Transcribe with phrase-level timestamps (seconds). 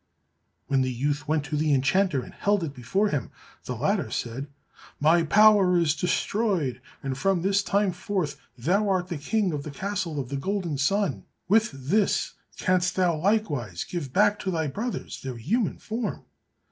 [0.65, 3.29] When the youth went to the enchanter and held it before him,
[3.65, 4.47] the latter said,
[4.99, 9.69] "My power is destroyed, and from this time forth thou art the King of the
[9.69, 11.25] Castle of the Golden Sun.
[11.47, 16.25] With this canst thou likewise give back to thy brothers their human form."